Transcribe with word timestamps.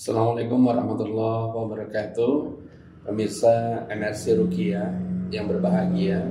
Assalamualaikum 0.00 0.64
warahmatullahi 0.64 1.52
wabarakatuh 1.52 2.32
Pemirsa 3.04 3.84
MRC 3.84 4.32
Rukia 4.32 4.96
yang 5.28 5.44
berbahagia 5.44 6.24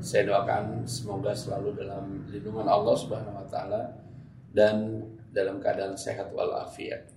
Saya 0.00 0.32
doakan 0.32 0.88
semoga 0.88 1.36
selalu 1.36 1.84
dalam 1.84 2.24
lindungan 2.32 2.64
Allah 2.64 2.96
Subhanahu 2.96 3.44
wa 3.44 3.48
taala 3.52 3.92
dan 4.56 5.04
dalam 5.28 5.60
keadaan 5.60 6.00
sehat 6.00 6.32
walafiat. 6.32 7.12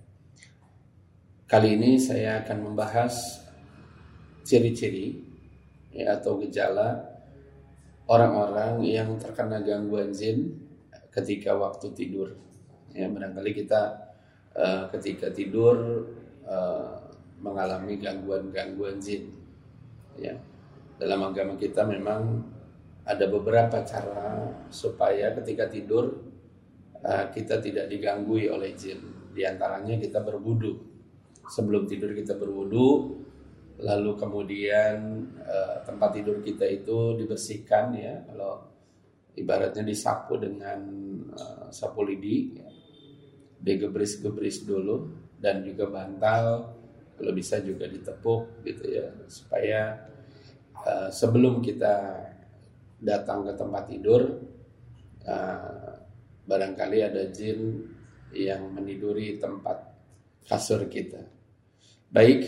Kali 1.48 1.80
ini 1.80 1.96
saya 1.96 2.44
akan 2.44 2.68
membahas 2.68 3.40
ciri-ciri 4.44 5.24
ya, 5.88 6.20
atau 6.20 6.36
gejala 6.36 7.00
orang-orang 8.12 8.84
yang 8.84 9.16
terkena 9.16 9.64
gangguan 9.64 10.12
jin 10.12 10.52
ketika 11.08 11.56
waktu 11.56 11.88
tidur. 11.96 12.36
Ya, 12.92 13.08
barangkali 13.08 13.64
kita 13.64 14.01
uh, 14.56 14.88
ketika 14.92 15.32
tidur 15.32 16.06
uh, 16.46 16.96
mengalami 17.42 17.98
gangguan-gangguan 17.98 19.02
jin. 19.02 19.32
Ya. 20.16 20.38
Dalam 20.96 21.32
agama 21.32 21.58
kita 21.58 21.82
memang 21.82 22.46
ada 23.02 23.26
beberapa 23.26 23.82
cara 23.82 24.46
supaya 24.70 25.34
ketika 25.42 25.66
tidur 25.66 26.22
uh, 27.02 27.26
kita 27.34 27.58
tidak 27.58 27.90
diganggu 27.90 28.38
oleh 28.46 28.72
jin. 28.78 29.02
Di 29.32 29.42
antaranya 29.48 29.98
kita 29.98 30.22
berwudu 30.22 30.92
sebelum 31.48 31.90
tidur 31.90 32.14
kita 32.14 32.38
berwudu 32.38 33.18
lalu 33.82 34.14
kemudian 34.14 35.26
uh, 35.42 35.82
tempat 35.82 36.14
tidur 36.14 36.38
kita 36.38 36.62
itu 36.68 37.18
dibersihkan 37.18 37.90
ya 37.98 38.14
kalau 38.30 38.62
ibaratnya 39.34 39.82
disapu 39.82 40.38
dengan 40.38 40.78
uh, 41.34 41.66
sapu 41.72 42.06
lidi 42.06 42.54
ya. 42.54 42.71
Digebris-gebris 43.62 44.66
dulu 44.66 45.08
dan 45.38 45.62
juga 45.62 45.86
bantal 45.86 46.74
kalau 47.14 47.32
bisa 47.32 47.62
juga 47.62 47.86
ditepuk 47.86 48.66
gitu 48.66 48.84
ya 48.90 49.06
supaya 49.30 50.10
uh, 50.82 51.08
sebelum 51.08 51.62
kita 51.62 52.26
datang 52.98 53.46
ke 53.46 53.52
tempat 53.54 53.84
tidur 53.86 54.22
uh, 55.26 55.92
barangkali 56.46 56.98
ada 57.06 57.22
jin 57.30 57.86
yang 58.34 58.72
meniduri 58.72 59.36
tempat 59.38 59.92
kasur 60.48 60.88
kita. 60.90 61.22
Baik, 62.12 62.42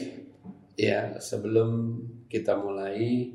ya 0.74 1.16
sebelum 1.20 2.00
kita 2.26 2.58
mulai 2.58 3.30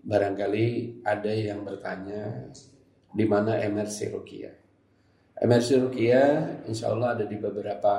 barangkali 0.00 1.00
ada 1.04 1.32
yang 1.32 1.62
bertanya 1.62 2.48
di 3.12 3.24
mana 3.28 3.60
MRC 3.60 3.98
Rukia. 4.14 4.59
MRC 5.40 5.68
Rukia 5.80 6.24
insya 6.68 6.92
Allah 6.92 7.16
ada 7.16 7.24
di 7.24 7.40
beberapa 7.40 7.96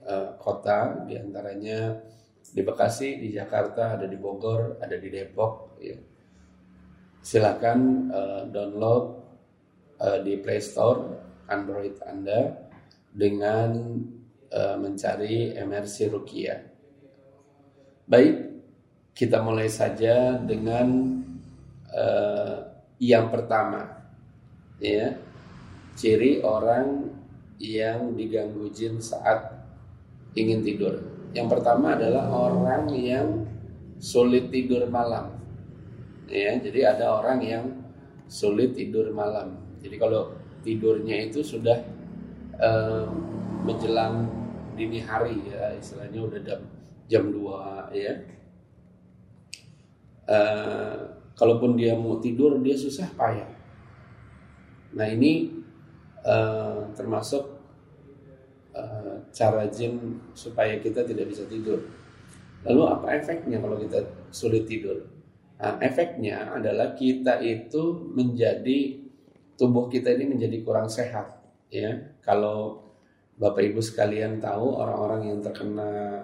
uh, 0.00 0.32
kota, 0.40 1.04
di 1.04 1.12
antaranya 1.12 2.00
di 2.40 2.64
Bekasi, 2.64 3.20
di 3.20 3.28
Jakarta, 3.28 4.00
ada 4.00 4.08
di 4.08 4.16
Bogor, 4.16 4.80
ada 4.80 4.96
di 4.96 5.08
Depok. 5.12 5.76
Ya. 5.84 6.00
Silakan 7.20 8.08
uh, 8.08 8.42
download 8.48 9.04
uh, 10.00 10.18
di 10.24 10.40
Play 10.40 10.64
Store 10.64 11.04
Android 11.52 12.00
Anda 12.00 12.56
dengan 13.12 14.00
uh, 14.48 14.76
mencari 14.80 15.52
MRC 15.60 15.96
Rukia. 16.08 16.56
Baik, 18.08 18.36
kita 19.12 19.44
mulai 19.44 19.68
saja 19.68 20.40
dengan 20.40 21.20
uh, 21.92 22.56
yang 22.96 23.28
pertama, 23.28 24.00
ya, 24.80 25.12
ciri 25.94 26.42
orang 26.42 27.10
yang 27.58 28.12
diganggu 28.18 28.70
jin 28.74 28.98
saat 28.98 29.54
ingin 30.34 30.66
tidur. 30.66 31.00
Yang 31.34 31.58
pertama 31.58 31.94
adalah 31.94 32.30
orang 32.30 32.90
yang 32.94 33.46
sulit 33.98 34.50
tidur 34.50 34.86
malam. 34.90 35.34
Ya, 36.26 36.56
jadi 36.58 36.98
ada 36.98 37.20
orang 37.22 37.38
yang 37.42 37.64
sulit 38.26 38.74
tidur 38.74 39.10
malam. 39.14 39.54
Jadi 39.82 39.96
kalau 40.00 40.34
tidurnya 40.64 41.28
itu 41.28 41.44
sudah 41.44 41.78
uh, 42.58 43.06
menjelang 43.64 44.28
dini 44.74 44.98
hari 45.00 45.38
ya 45.46 45.78
istilahnya 45.78 46.20
udah 46.20 46.40
jam 46.42 46.60
jam 47.06 47.24
2 47.30 47.94
ya 47.94 48.12
uh, 50.26 50.96
kalaupun 51.38 51.78
dia 51.78 51.94
mau 51.94 52.18
tidur 52.18 52.58
dia 52.58 52.74
susah 52.74 53.06
payah 53.14 53.50
nah 54.94 55.06
ini 55.06 55.63
uh, 56.24 56.90
termasuk 56.96 57.44
uh, 58.74 59.14
cara 59.30 59.68
jin 59.70 60.20
supaya 60.32 60.80
kita 60.80 61.04
tidak 61.04 61.30
bisa 61.30 61.44
tidur. 61.46 61.84
Lalu 62.64 62.82
apa 62.88 63.06
efeknya 63.20 63.60
kalau 63.60 63.76
kita 63.76 64.00
sulit 64.32 64.64
tidur? 64.64 65.04
Nah, 65.60 65.78
efeknya 65.80 66.52
adalah 66.52 66.96
kita 66.96 67.40
itu 67.40 68.10
menjadi 68.12 69.00
tubuh 69.54 69.86
kita 69.86 70.10
ini 70.16 70.34
menjadi 70.34 70.60
kurang 70.64 70.88
sehat 70.90 71.40
ya. 71.70 71.92
Kalau 72.24 72.82
Bapak 73.34 73.62
Ibu 73.62 73.80
sekalian 73.82 74.40
tahu 74.40 74.80
orang-orang 74.80 75.30
yang 75.30 75.38
terkena 75.42 76.22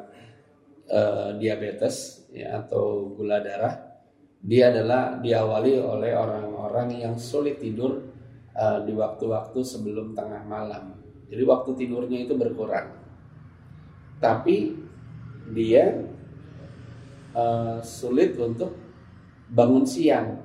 uh, 0.90 1.30
diabetes 1.38 2.26
ya 2.30 2.62
atau 2.62 3.14
gula 3.14 3.42
darah 3.42 3.90
dia 4.40 4.72
adalah 4.72 5.20
diawali 5.20 5.76
oleh 5.76 6.12
orang-orang 6.16 6.96
yang 6.96 7.14
sulit 7.20 7.60
tidur 7.60 8.00
uh, 8.54 8.82
di 8.86 8.92
waktu-waktu 8.94 9.60
sebelum 9.62 10.14
tengah 10.14 10.42
malam. 10.46 10.96
Jadi 11.30 11.42
waktu 11.46 11.70
tidurnya 11.78 12.26
itu 12.26 12.34
berkurang. 12.34 12.96
Tapi 14.18 14.76
dia 15.54 16.06
uh, 17.34 17.78
sulit 17.80 18.34
untuk 18.38 18.74
bangun 19.50 19.86
siang. 19.86 20.38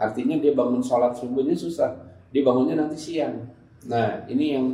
Artinya 0.00 0.40
dia 0.40 0.56
bangun 0.56 0.82
sholat 0.82 1.14
subuhnya 1.14 1.54
susah. 1.54 1.92
Dia 2.30 2.42
bangunnya 2.42 2.78
nanti 2.78 2.96
siang. 2.96 3.46
Nah 3.86 4.24
ini 4.26 4.56
yang 4.56 4.66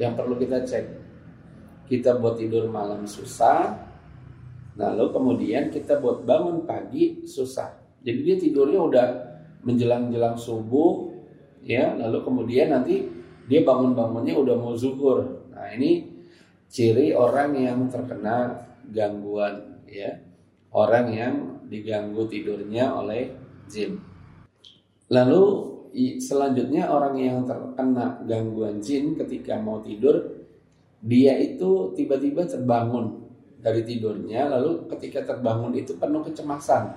yang 0.00 0.12
perlu 0.16 0.40
kita 0.40 0.64
cek. 0.64 1.00
Kita 1.90 2.22
buat 2.22 2.38
tidur 2.38 2.70
malam 2.70 3.02
susah, 3.02 3.74
lalu 4.78 5.10
kemudian 5.10 5.74
kita 5.74 5.98
buat 5.98 6.22
bangun 6.22 6.62
pagi 6.62 7.26
susah. 7.26 7.98
Jadi 8.06 8.20
dia 8.22 8.36
tidurnya 8.38 8.80
udah 8.80 9.06
menjelang-jelang 9.66 10.38
subuh, 10.38 11.09
ya, 11.64 11.96
lalu 11.96 12.24
kemudian 12.24 12.72
nanti 12.72 13.06
dia 13.50 13.60
bangun-bangunnya 13.66 14.34
udah 14.36 14.56
mau 14.56 14.74
zuhur. 14.76 15.50
Nah 15.52 15.68
ini 15.74 16.06
ciri 16.70 17.12
orang 17.12 17.56
yang 17.56 17.78
terkena 17.90 18.54
gangguan, 18.90 19.84
ya, 19.86 20.20
orang 20.74 21.06
yang 21.10 21.34
diganggu 21.66 22.26
tidurnya 22.26 22.94
oleh 22.94 23.30
jin. 23.70 23.98
Lalu 25.10 25.70
selanjutnya 26.22 26.86
orang 26.86 27.18
yang 27.18 27.42
terkena 27.42 28.22
gangguan 28.22 28.78
jin 28.78 29.18
ketika 29.18 29.58
mau 29.58 29.82
tidur 29.82 30.46
dia 31.00 31.34
itu 31.40 31.96
tiba-tiba 31.96 32.46
terbangun 32.46 33.26
dari 33.60 33.82
tidurnya 33.82 34.48
lalu 34.48 34.86
ketika 34.96 35.34
terbangun 35.34 35.74
itu 35.74 35.96
penuh 35.96 36.22
kecemasan 36.24 36.94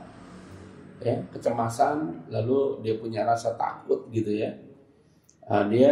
ya 1.03 1.19
kecemasan 1.35 2.27
lalu 2.31 2.79
dia 2.81 2.95
punya 2.95 3.27
rasa 3.27 3.59
takut 3.59 4.07
gitu 4.09 4.31
ya 4.31 4.55
nah, 5.45 5.67
dia 5.67 5.91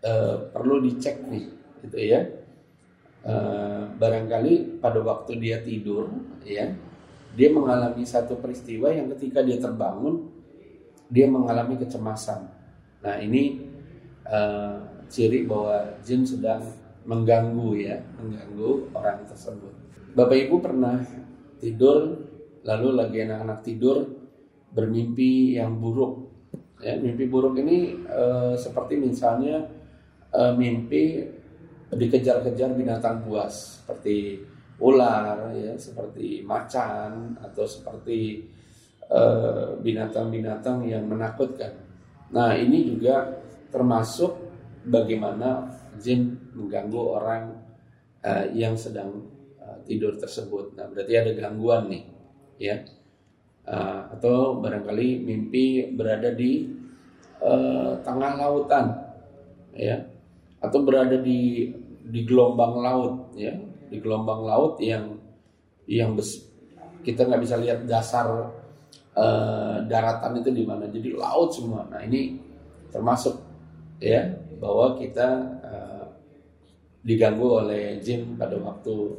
eh, 0.00 0.36
perlu 0.54 0.80
dicek 0.86 1.26
nih 1.26 1.46
gitu 1.82 1.98
ya 1.98 2.20
eh, 3.26 3.82
barangkali 3.98 4.78
pada 4.78 5.02
waktu 5.02 5.32
dia 5.42 5.58
tidur 5.60 6.08
ya 6.46 6.70
dia 7.34 7.48
mengalami 7.50 8.02
satu 8.02 8.38
peristiwa 8.38 8.90
yang 8.90 9.10
ketika 9.14 9.42
dia 9.42 9.58
terbangun 9.58 10.40
dia 11.10 11.26
mengalami 11.26 11.74
kecemasan. 11.74 12.46
Nah 13.02 13.18
ini 13.18 13.66
uh, 14.30 14.78
ciri 15.10 15.44
bahwa 15.44 15.98
jin 16.06 16.22
sedang 16.22 16.62
mengganggu 17.02 17.70
ya, 17.82 17.98
mengganggu 18.22 18.94
orang 18.94 19.26
tersebut. 19.26 19.74
Bapak 20.14 20.38
Ibu 20.46 20.56
pernah 20.62 21.02
tidur 21.58 22.30
lalu 22.62 22.88
lagi 22.94 23.26
anak-anak 23.26 23.58
tidur 23.66 24.06
bermimpi 24.74 25.58
yang 25.58 25.78
buruk. 25.78 26.30
Ya, 26.80 26.96
mimpi 26.96 27.28
buruk 27.28 27.60
ini 27.60 27.92
uh, 28.08 28.56
seperti 28.56 28.96
misalnya 28.96 29.68
uh, 30.32 30.56
mimpi 30.56 31.28
dikejar-kejar 31.92 32.72
binatang 32.72 33.20
buas 33.28 33.82
seperti 33.82 34.40
ular 34.80 35.52
ya, 35.52 35.76
seperti 35.76 36.40
macan 36.40 37.36
atau 37.36 37.68
seperti 37.68 38.48
Eh, 39.10 39.70
binatang-binatang 39.82 40.86
yang 40.86 41.02
menakutkan. 41.02 41.74
Nah 42.30 42.54
ini 42.54 42.94
juga 42.94 43.42
termasuk 43.66 44.38
bagaimana 44.86 45.66
jin 45.98 46.38
mengganggu 46.54 47.02
orang 47.18 47.44
yang 48.54 48.78
sedang 48.78 49.26
tidur 49.82 50.14
tersebut. 50.14 50.78
Nah 50.78 50.86
berarti 50.86 51.10
ada 51.18 51.32
gangguan 51.34 51.90
nih, 51.90 52.04
ya. 52.62 52.86
Uh, 53.60 54.02
atau 54.18 54.58
barangkali 54.58 55.22
mimpi 55.22 55.94
berada 55.94 56.34
di 56.34 56.66
uh, 57.38 57.94
tengah 58.02 58.34
lautan, 58.34 58.98
ya, 59.76 60.00
atau 60.58 60.82
berada 60.82 61.20
di 61.20 61.70
di 62.02 62.20
gelombang 62.26 62.82
laut 62.82 63.14
ya. 63.38 63.54
Di 63.86 64.02
gelombang 64.02 64.42
laut 64.42 64.80
yang 64.82 65.14
yang 65.86 66.18
bes, 66.18 66.42
kita 67.06 67.30
nggak 67.30 67.42
bisa 67.46 67.62
lihat 67.62 67.86
dasar 67.86 68.26
uh, 69.14 69.76
daratan 69.86 70.42
itu 70.42 70.50
di 70.50 70.64
mana. 70.66 70.90
Jadi 70.90 71.14
laut 71.14 71.54
semua. 71.54 71.86
Nah 71.86 72.02
ini 72.02 72.42
termasuk 72.90 73.38
ya 74.02 74.34
bahwa 74.58 74.98
kita 74.98 75.28
uh, 75.62 76.04
diganggu 77.06 77.62
oleh 77.66 78.02
jin 78.02 78.34
pada 78.34 78.58
waktu 78.58 79.14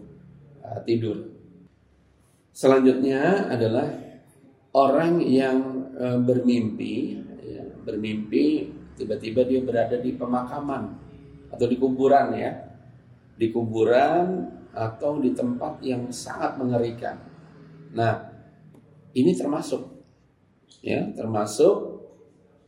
uh, 0.59 0.79
tidur. 0.83 1.23
Selanjutnya 2.51 3.47
adalah 3.47 4.10
orang 4.71 5.19
yang 5.23 5.91
uh, 5.95 6.19
bermimpi 6.21 7.19
ya, 7.43 7.63
bermimpi 7.83 8.71
tiba-tiba 8.95 9.43
dia 9.43 9.61
berada 9.63 9.97
di 9.99 10.15
pemakaman 10.15 10.95
atau 11.51 11.65
di 11.67 11.75
kuburan 11.75 12.31
ya 12.35 12.71
di 13.41 13.49
kuburan 13.49 14.45
atau 14.69 15.17
di 15.17 15.33
tempat 15.33 15.81
yang 15.81 16.13
sangat 16.13 16.61
mengerikan. 16.61 17.17
Nah, 17.97 18.21
ini 19.17 19.33
termasuk 19.33 19.81
ya, 20.85 21.09
termasuk 21.17 22.05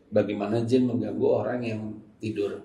bagaimana 0.09 0.65
jin 0.65 0.89
mengganggu 0.89 1.27
orang 1.29 1.61
yang 1.61 1.81
tidur. 2.17 2.57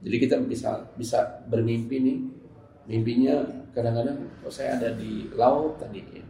Jadi 0.00 0.16
kita 0.16 0.40
bisa 0.40 0.96
bisa 0.96 1.44
bermimpi 1.44 1.96
nih, 2.00 2.18
mimpinya 2.88 3.44
kadang-kadang 3.76 4.16
oh, 4.40 4.52
saya 4.52 4.80
ada 4.80 4.96
di 4.96 5.28
laut 5.36 5.76
tadi 5.76 6.00
ya. 6.00 6.24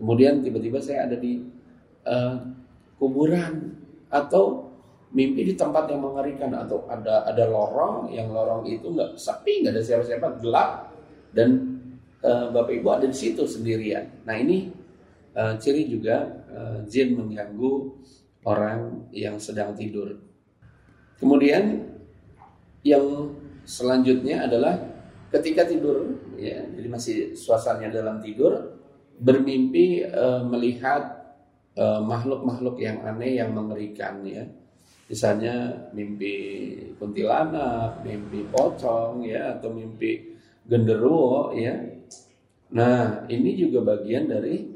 Kemudian 0.00 0.40
tiba-tiba 0.40 0.80
saya 0.80 1.04
ada 1.04 1.20
di 1.20 1.36
uh, 2.06 2.34
kuburan 2.96 3.74
atau 4.08 4.70
mimpi 5.12 5.46
di 5.46 5.54
tempat 5.54 5.90
yang 5.90 6.02
mengerikan 6.02 6.50
atau 6.54 6.86
ada 6.86 7.26
ada 7.26 7.44
lorong 7.46 8.10
yang 8.10 8.30
lorong 8.30 8.66
itu 8.66 8.90
nggak 8.90 9.16
sepi 9.16 9.62
nggak 9.62 9.74
ada 9.74 9.82
siapa-siapa 9.82 10.28
gelap 10.42 10.92
dan 11.34 11.78
uh, 12.24 12.50
bapak 12.50 12.80
ibu 12.80 12.88
ada 12.90 13.06
di 13.06 13.16
situ 13.16 13.44
sendirian. 13.44 14.24
Nah 14.24 14.34
ini 14.34 14.70
uh, 15.36 15.54
ciri 15.60 15.86
juga 15.86 16.26
uh, 16.50 16.78
jin 16.88 17.14
mengganggu 17.14 17.72
orang 18.46 19.10
yang 19.10 19.36
sedang 19.42 19.74
tidur. 19.74 20.16
Kemudian 21.18 21.86
yang 22.86 23.34
selanjutnya 23.66 24.46
adalah 24.46 24.78
ketika 25.32 25.66
tidur, 25.66 26.14
ya, 26.38 26.62
jadi 26.70 26.88
masih 26.88 27.16
suasananya 27.34 27.90
dalam 27.90 28.22
tidur, 28.22 28.78
bermimpi 29.18 30.06
uh, 30.06 30.44
melihat 30.46 31.15
makhluk-makhluk 31.76 32.80
uh, 32.80 32.82
yang 32.82 32.98
aneh 33.04 33.36
yang 33.36 33.52
mengerikan, 33.52 34.24
ya 34.24 34.48
misalnya 35.06 35.86
mimpi 35.94 36.34
kuntilanak, 36.98 38.02
mimpi 38.02 38.42
pocong 38.50 39.22
ya 39.22 39.58
atau 39.58 39.70
mimpi 39.70 40.34
genderuwo 40.66 41.54
ya. 41.54 41.78
Nah, 42.74 43.28
ini 43.30 43.54
juga 43.54 43.94
bagian 43.94 44.26
dari 44.26 44.66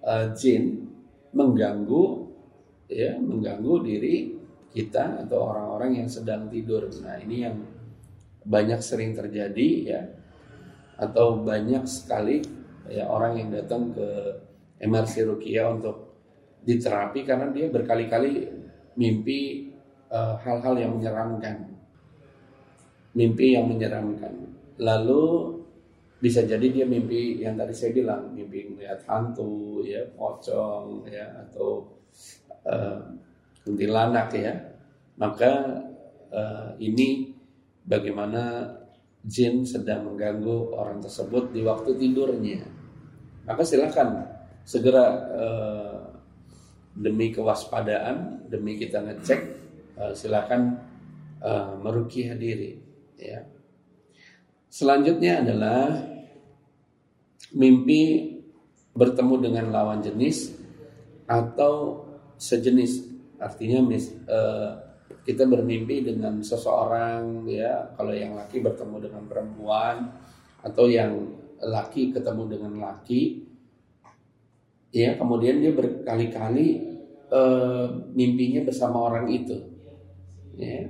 uh, 0.00 0.32
jin 0.32 0.88
mengganggu 1.36 2.04
ya, 2.88 3.20
mengganggu 3.20 3.74
diri 3.84 4.32
kita 4.72 5.28
atau 5.28 5.52
orang-orang 5.52 6.02
yang 6.02 6.08
sedang 6.08 6.48
tidur. 6.48 6.88
Nah, 7.04 7.20
ini 7.20 7.36
yang 7.44 7.56
banyak 8.44 8.80
sering 8.80 9.12
terjadi 9.12 9.68
ya 9.84 10.02
atau 10.94 11.42
banyak 11.42 11.84
sekali 11.88 12.44
ya 12.86 13.08
orang 13.08 13.40
yang 13.40 13.48
datang 13.50 13.90
ke 13.96 14.08
MRC 14.84 15.24
Rukia 15.26 15.72
untuk 15.72 16.03
diterapi 16.64 17.28
karena 17.28 17.52
dia 17.52 17.68
berkali-kali 17.68 18.48
mimpi 18.96 19.74
Eh, 20.14 20.34
hal-hal 20.46 20.78
uh, 20.78 20.80
yang 20.86 20.92
menyeramkan, 20.94 21.74
mimpi 23.18 23.58
yang 23.58 23.66
menyeramkan. 23.66 24.30
Lalu 24.78 25.58
bisa 26.22 26.46
jadi 26.46 26.62
dia 26.70 26.86
mimpi 26.86 27.42
yang 27.42 27.58
tadi 27.58 27.74
saya 27.74 27.90
bilang, 27.90 28.30
mimpi 28.30 28.70
melihat 28.70 29.02
hantu, 29.10 29.82
ya 29.82 30.06
pocong, 30.14 31.02
ya 31.10 31.26
atau 31.42 31.98
uh, 32.62 33.02
kuntilanak 33.66 34.30
ya. 34.38 34.54
Maka 35.18 35.82
uh, 36.30 36.78
ini 36.78 37.34
bagaimana 37.82 38.70
jin 39.26 39.66
sedang 39.66 40.14
mengganggu 40.14 40.78
orang 40.78 41.02
tersebut 41.02 41.50
di 41.50 41.66
waktu 41.66 41.90
tidurnya. 41.98 42.62
Maka 43.50 43.66
silakan 43.66 44.22
segera 44.62 45.04
uh, 45.34 46.13
demi 46.94 47.34
kewaspadaan, 47.34 48.46
demi 48.46 48.78
kita 48.78 49.02
ngecek 49.02 49.40
uh, 49.98 50.12
silakan 50.14 50.78
uh, 51.42 51.74
merukiah 51.82 52.38
diri 52.38 52.78
ya. 53.18 53.42
Selanjutnya 54.70 55.42
adalah 55.42 56.02
mimpi 57.54 58.34
bertemu 58.94 59.34
dengan 59.50 59.70
lawan 59.70 60.02
jenis 60.02 60.54
atau 61.26 62.06
sejenis. 62.38 63.10
Artinya 63.38 63.82
mis, 63.82 64.10
uh, 64.30 64.74
kita 65.26 65.46
bermimpi 65.46 66.02
dengan 66.02 66.42
seseorang 66.42 67.46
ya, 67.46 67.94
kalau 67.94 68.14
yang 68.14 68.34
laki 68.34 68.62
bertemu 68.62 69.10
dengan 69.10 69.22
perempuan 69.26 69.96
atau 70.62 70.90
yang 70.90 71.12
laki 71.62 72.10
ketemu 72.10 72.58
dengan 72.58 72.72
laki 72.82 73.53
ya, 74.94 75.18
kemudian 75.18 75.58
dia 75.58 75.74
berkali-kali 75.74 76.86
uh, 77.34 77.90
mimpinya 78.14 78.62
bersama 78.62 79.10
orang 79.10 79.26
itu 79.26 79.58
ya, 80.54 80.86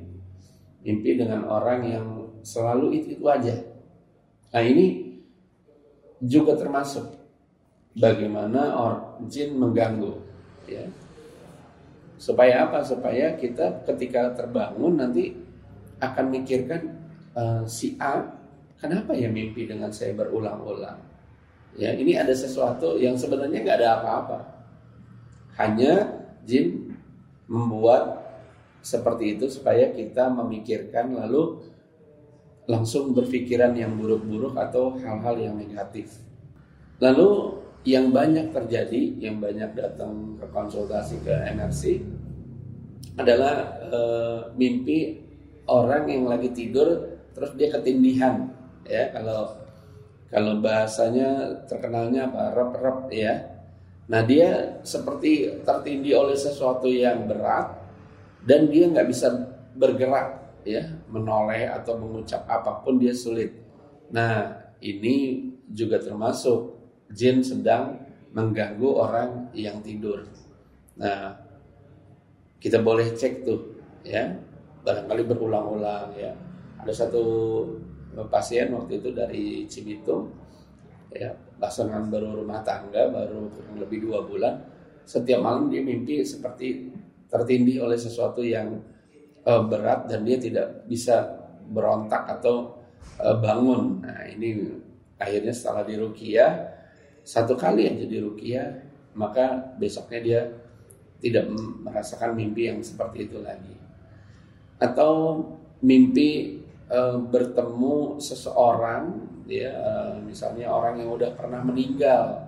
mimpi 0.85 1.17
dengan 1.17 1.49
orang 1.49 1.81
yang 1.89 2.07
selalu 2.45 3.01
itu 3.01 3.17
itu 3.17 3.25
aja. 3.25 3.57
Nah 4.53 4.61
ini 4.61 5.17
juga 6.21 6.53
termasuk 6.61 7.09
bagaimana 7.97 8.77
orang 8.77 9.25
jin 9.25 9.57
mengganggu, 9.57 10.21
ya. 10.69 10.85
Supaya 12.21 12.69
apa? 12.69 12.85
Supaya 12.85 13.35
kita 13.41 13.83
ketika 13.89 14.37
terbangun 14.37 15.01
nanti 15.01 15.35
akan 15.99 16.27
mikirkan 16.29 16.83
uh, 17.35 17.65
si 17.65 17.97
A 17.97 18.21
kenapa 18.77 19.17
ya 19.17 19.33
mimpi 19.33 19.65
dengan 19.65 19.89
saya 19.89 20.13
berulang-ulang. 20.13 21.14
Ya 21.75 21.91
ini 21.95 22.15
ada 22.15 22.31
sesuatu 22.31 22.95
yang 22.95 23.19
sebenarnya 23.19 23.63
nggak 23.67 23.79
ada 23.83 23.89
apa-apa. 23.99 24.39
Hanya 25.59 26.23
jin 26.47 26.95
membuat 27.51 28.23
seperti 28.85 29.39
itu 29.39 29.49
supaya 29.51 29.91
kita 29.91 30.31
memikirkan 30.31 31.17
lalu 31.17 31.65
langsung 32.65 33.13
berpikiran 33.13 33.77
yang 33.77 33.97
buruk-buruk 33.97 34.57
atau 34.57 34.97
hal-hal 34.97 35.37
yang 35.37 35.57
negatif. 35.57 36.21
Lalu 37.03 37.61
yang 37.85 38.15
banyak 38.15 38.49
terjadi, 38.49 39.21
yang 39.21 39.43
banyak 39.43 39.77
datang 39.77 40.41
ke 40.41 40.47
konsultasi 40.49 41.21
ke 41.21 41.35
MRC 41.53 42.01
adalah 43.21 43.77
e, 43.85 44.01
mimpi 44.57 45.21
orang 45.69 46.09
yang 46.09 46.25
lagi 46.27 46.51
tidur 46.51 47.15
terus 47.37 47.53
dia 47.55 47.71
ketindihan 47.71 48.51
ya 48.89 49.11
kalau 49.15 49.64
kalau 50.35 50.59
bahasanya 50.59 51.63
terkenalnya 51.71 52.27
apa 52.27 52.51
rep-rep 52.59 52.99
ya. 53.15 53.35
Nah 54.11 54.27
dia 54.27 54.83
seperti 54.83 55.63
tertindih 55.63 56.27
oleh 56.27 56.35
sesuatu 56.35 56.91
yang 56.91 57.31
berat 57.31 57.71
dan 58.43 58.67
dia 58.67 58.91
nggak 58.91 59.07
bisa 59.07 59.31
bergerak 59.79 60.59
ya 60.67 60.91
menoleh 61.07 61.71
atau 61.71 61.95
mengucap 62.03 62.43
apa 62.51 62.83
pun 62.83 62.99
dia 62.99 63.15
sulit. 63.15 63.55
Nah 64.11 64.59
ini 64.83 65.47
juga 65.71 66.03
termasuk 66.03 66.83
jin 67.15 67.39
sedang 67.39 68.03
mengganggu 68.35 68.91
orang 68.91 69.55
yang 69.55 69.79
tidur. 69.87 70.27
Nah 70.99 71.39
kita 72.59 72.83
boleh 72.83 73.15
cek 73.15 73.47
tuh 73.47 73.79
ya 74.03 74.35
barangkali 74.83 75.23
berulang-ulang 75.31 76.11
ya. 76.19 76.35
Ada 76.83 77.07
satu 77.07 77.25
pasien 78.31 78.71
waktu 78.71 79.03
itu 79.03 79.11
dari 79.11 79.67
Cibitung 79.67 80.31
ya 81.15 81.31
pasangan 81.59 82.11
baru 82.11 82.43
rumah 82.43 82.63
tangga 82.63 83.11
baru 83.11 83.51
kurang 83.55 83.79
lebih 83.83 84.07
dua 84.07 84.23
bulan 84.27 84.55
setiap 85.05 85.41
malam 85.45 85.69
dia 85.69 85.85
mimpi 85.85 86.25
seperti 86.25 86.89
tertindih 87.29 87.85
oleh 87.85 87.99
sesuatu 88.01 88.41
yang 88.41 88.81
uh, 89.45 89.63
berat 89.69 90.09
dan 90.09 90.25
dia 90.25 90.41
tidak 90.41 90.89
bisa 90.89 91.45
berontak 91.69 92.25
atau 92.29 92.81
uh, 93.21 93.37
bangun. 93.37 94.01
Nah 94.01 94.25
ini 94.29 94.81
akhirnya 95.21 95.53
setelah 95.53 95.85
di 95.85 95.95
rukia 96.01 96.73
satu 97.25 97.57
kali 97.57 97.89
aja 97.89 98.05
di 98.05 98.19
rukia 98.21 98.63
maka 99.17 99.77
besoknya 99.81 100.21
dia 100.21 100.41
tidak 101.23 101.49
merasakan 101.85 102.37
mimpi 102.37 102.69
yang 102.69 102.81
seperti 102.81 103.29
itu 103.31 103.39
lagi. 103.41 103.77
Atau 104.81 105.41
mimpi 105.81 106.61
uh, 106.91 107.17
bertemu 107.21 108.19
seseorang 108.21 109.25
ya 109.45 109.73
uh, 109.73 110.17
misalnya 110.25 110.73
orang 110.73 111.01
yang 111.05 111.13
udah 111.13 111.31
pernah 111.37 111.61
meninggal 111.61 112.45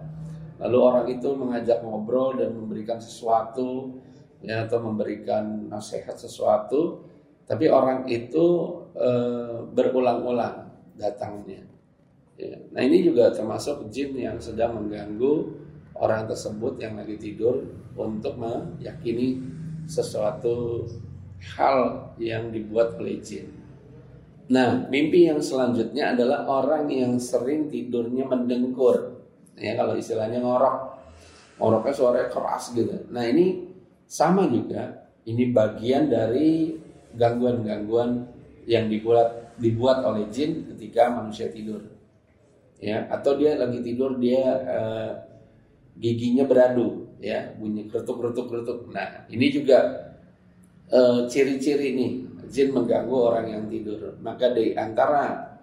lalu 0.56 0.78
orang 0.80 1.06
itu 1.12 1.28
mengajak 1.36 1.84
ngobrol 1.84 2.32
dan 2.40 2.56
memberikan 2.56 2.96
sesuatu 2.96 4.00
ya 4.40 4.64
atau 4.64 4.80
memberikan 4.80 5.68
nasihat 5.68 6.16
sesuatu 6.16 7.04
tapi 7.46 7.70
orang 7.70 8.10
itu 8.10 8.74
e, 8.98 9.10
berulang-ulang 9.70 10.66
datangnya. 10.98 11.62
Ya. 12.34 12.58
Nah 12.74 12.82
ini 12.82 13.06
juga 13.06 13.30
termasuk 13.30 13.86
jin 13.88 14.18
yang 14.18 14.42
sedang 14.42 14.76
mengganggu 14.76 15.54
orang 15.96 16.26
tersebut 16.26 16.76
yang 16.82 16.98
lagi 16.98 17.16
tidur 17.16 17.64
untuk 17.96 18.36
meyakini 18.36 19.40
sesuatu 19.86 20.84
hal 21.56 22.12
yang 22.18 22.50
dibuat 22.50 22.98
oleh 22.98 23.22
jin. 23.22 23.46
Nah, 24.46 24.86
mimpi 24.86 25.26
yang 25.26 25.42
selanjutnya 25.42 26.14
adalah 26.14 26.46
orang 26.46 26.86
yang 26.86 27.18
sering 27.18 27.66
tidurnya 27.66 28.30
mendengkur. 28.30 29.26
Ya, 29.58 29.74
kalau 29.74 29.98
istilahnya 29.98 30.38
ngorok. 30.38 30.94
Ngoroknya 31.58 31.94
suaranya 31.96 32.28
keras 32.30 32.70
gitu. 32.76 33.10
Nah, 33.10 33.26
ini 33.26 33.66
sama 34.06 34.46
juga. 34.46 35.10
Ini 35.26 35.50
bagian 35.50 36.06
dari 36.06 36.78
gangguan-gangguan 37.18 38.22
yang 38.70 38.86
dibuat 38.86 39.58
dibuat 39.58 40.04
oleh 40.04 40.30
jin 40.30 40.68
ketika 40.74 41.10
manusia 41.10 41.50
tidur. 41.50 41.82
Ya, 42.78 43.08
atau 43.08 43.34
dia 43.40 43.56
lagi 43.56 43.80
tidur 43.80 44.20
dia 44.20 44.62
eh, 44.62 45.10
giginya 45.96 46.44
beradu 46.44 47.08
ya, 47.18 47.56
bunyi 47.56 47.88
kerutuk-kerutuk-kerutuk. 47.88 48.92
Nah, 48.92 49.26
ini 49.32 49.48
juga 49.48 50.12
eh, 50.92 51.20
ciri-ciri 51.26 51.96
nih 51.96 52.12
jin 52.46 52.74
mengganggu 52.74 53.16
orang 53.16 53.46
yang 53.50 53.64
tidur. 53.66 54.16
Maka 54.22 54.54
di 54.54 54.72
antara 54.74 55.54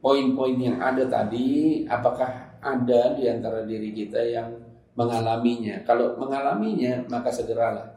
poin-poin 0.00 0.56
yang 0.56 0.78
ada 0.80 1.04
tadi, 1.08 1.82
apakah 1.88 2.60
ada 2.60 3.16
di 3.16 3.24
antara 3.28 3.64
diri 3.64 3.92
kita 3.92 4.20
yang 4.20 4.48
mengalaminya? 4.96 5.84
Kalau 5.84 6.16
mengalaminya, 6.16 7.04
maka 7.08 7.32
segeralah 7.32 7.94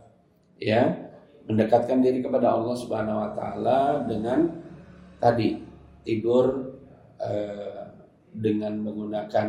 ya 0.58 1.08
mendekatkan 1.48 2.04
diri 2.04 2.20
kepada 2.20 2.52
Allah 2.52 2.76
Subhanahu 2.76 3.24
wa 3.24 3.32
taala 3.32 4.04
dengan 4.04 4.52
tadi 5.22 5.64
tidur 6.04 6.76
eh, 7.24 7.88
dengan 8.38 8.78
menggunakan 8.84 9.48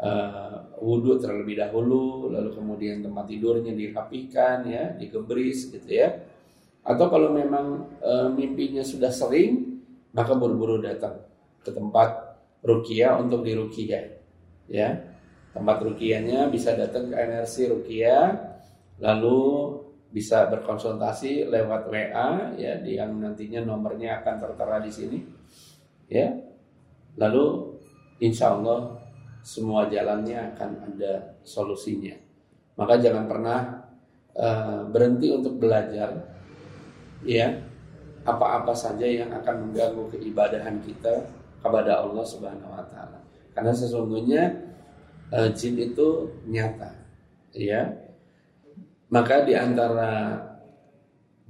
uh, 0.00 0.80
wudhu 0.80 1.20
terlebih 1.20 1.60
dahulu, 1.60 2.32
lalu 2.32 2.50
kemudian 2.56 3.04
tempat 3.04 3.28
tidurnya 3.28 3.76
dirapikan 3.76 4.64
ya, 4.64 4.96
dikebris 4.96 5.68
gitu 5.70 5.88
ya. 5.88 6.24
Atau 6.82 7.06
kalau 7.12 7.30
memang 7.30 7.86
uh, 8.00 8.28
mimpinya 8.32 8.80
sudah 8.80 9.12
sering, 9.12 9.82
maka 10.16 10.34
buru-buru 10.34 10.80
datang 10.80 11.20
ke 11.60 11.70
tempat 11.70 12.40
rukia 12.64 13.16
untuk 13.20 13.44
dirukia 13.44 14.20
ya. 14.66 14.96
Tempat 15.50 15.82
rukianya 15.82 16.46
bisa 16.46 16.78
datang 16.78 17.10
ke 17.10 17.16
energi 17.18 17.66
rukia, 17.66 18.38
lalu 19.02 19.38
bisa 20.10 20.46
berkonsultasi 20.50 21.46
lewat 21.46 21.86
WA 21.86 22.54
ya 22.58 22.82
yang 22.82 23.18
nantinya 23.22 23.62
nomornya 23.62 24.22
akan 24.22 24.42
tertera 24.42 24.82
di 24.82 24.90
sini 24.90 25.22
ya 26.10 26.34
lalu 27.14 27.78
insya 28.18 28.58
Allah 28.58 29.00
semua 29.40 29.88
jalannya 29.88 30.52
akan 30.52 30.70
ada 30.92 31.40
solusinya. 31.42 32.12
Maka 32.76 33.00
jangan 33.00 33.24
pernah 33.28 33.60
uh, 34.36 34.84
berhenti 34.88 35.32
untuk 35.32 35.56
belajar, 35.56 36.29
ya 37.24 37.52
apa-apa 38.24 38.76
saja 38.76 39.04
yang 39.08 39.32
akan 39.32 39.68
mengganggu 39.68 40.04
keibadahan 40.12 40.76
kita 40.84 41.24
kepada 41.60 42.04
Allah 42.04 42.24
Subhanahu 42.24 42.68
Wa 42.68 42.84
Taala. 42.88 43.18
Karena 43.56 43.72
sesungguhnya 43.72 44.42
uh, 45.32 45.48
jin 45.52 45.76
itu 45.76 46.28
nyata, 46.48 46.92
ya. 47.56 47.88
Maka 49.10 49.42
di 49.42 49.58
antara 49.58 50.38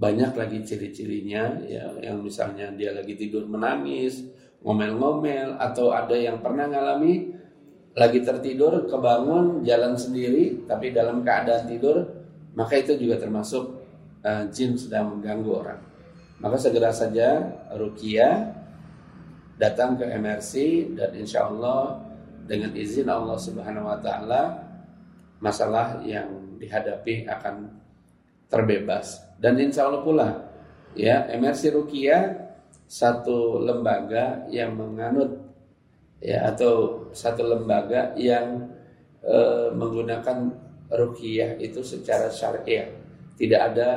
banyak 0.00 0.33
lagi 0.33 0.65
ciri-cirinya 0.65 1.61
ya 1.69 1.93
yang 2.00 2.25
misalnya 2.25 2.73
dia 2.73 2.97
lagi 2.97 3.21
tidur 3.21 3.45
menangis 3.45 4.25
ngomel-ngomel 4.65 5.61
atau 5.61 5.93
ada 5.93 6.17
yang 6.17 6.41
pernah 6.41 6.73
ngalami 6.73 7.37
lagi 7.93 8.25
tertidur 8.25 8.89
kebangun 8.89 9.61
jalan 9.61 9.93
sendiri 9.93 10.65
tapi 10.65 10.97
dalam 10.97 11.21
keadaan 11.21 11.69
tidur 11.69 12.00
maka 12.57 12.81
itu 12.81 12.97
juga 12.97 13.21
termasuk 13.21 13.80
uh, 14.25 14.45
jin 14.53 14.77
sedang 14.77 15.17
mengganggu 15.17 15.50
orang. 15.53 15.81
Maka 16.41 16.57
segera 16.57 16.89
saja 16.89 17.45
rukia 17.77 18.57
datang 19.61 20.00
ke 20.00 20.09
MRC 20.09 20.53
dan 20.97 21.12
insya 21.12 21.45
Allah 21.45 22.00
dengan 22.49 22.73
izin 22.73 23.07
Allah 23.12 23.37
Subhanahu 23.37 23.85
Wa 23.93 23.99
Taala 24.00 24.43
masalah 25.45 26.00
yang 26.00 26.57
dihadapi 26.57 27.29
akan 27.29 27.69
terbebas. 28.49 29.21
Dan 29.37 29.61
insya 29.61 29.89
Allah 29.89 30.03
pula 30.05 30.29
ya 30.97 31.29
MRC 31.29 31.77
Rukia 31.77 32.49
satu 32.91 33.62
lembaga 33.62 34.45
yang 34.50 34.75
menganut 34.75 35.39
ya 36.19 36.50
atau 36.50 37.07
satu 37.15 37.47
lembaga 37.47 38.12
yang 38.19 38.69
e, 39.23 39.39
menggunakan 39.73 40.50
rukiah 40.91 41.55
itu 41.62 41.81
secara 41.87 42.29
syariah 42.29 42.91
tidak 43.41 43.61
ada 43.73 43.91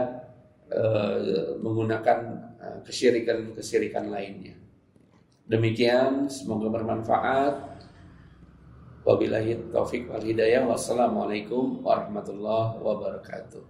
eh, 0.71 1.59
menggunakan 1.59 2.19
eh, 2.63 2.79
kesirikan-kesirikan 2.87 4.07
lainnya. 4.07 4.55
Demikian 5.43 6.31
semoga 6.31 6.71
bermanfaat. 6.71 7.75
Wabillahi 9.03 9.75
taufik 9.75 10.07
wal 10.07 10.23
hidayah. 10.23 10.63
Wassalamualaikum 10.63 11.83
warahmatullahi 11.83 12.79
wabarakatuh. 12.79 13.63